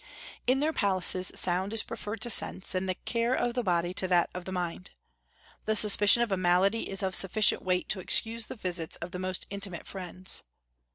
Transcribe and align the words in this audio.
In 0.47 0.61
their 0.61 0.73
palaces 0.73 1.31
sound 1.35 1.73
is 1.73 1.83
preferred 1.83 2.21
to 2.21 2.29
sense, 2.31 2.73
and 2.73 2.89
the 2.89 2.95
care 2.95 3.35
of 3.35 3.53
the 3.53 3.61
body 3.61 3.93
to 3.93 4.07
that 4.07 4.31
of 4.33 4.45
the 4.45 4.51
mind. 4.51 4.89
The 5.65 5.75
suspicion 5.75 6.23
of 6.23 6.31
a 6.31 6.37
malady 6.37 6.89
is 6.89 7.03
of 7.03 7.13
sufficient 7.13 7.61
weight 7.61 7.87
to 7.89 7.99
excuse 7.99 8.47
the 8.47 8.55
visits 8.55 8.95
of 8.95 9.11
the 9.11 9.19
most 9.19 9.45
intimate 9.51 9.85
friends. 9.85 10.41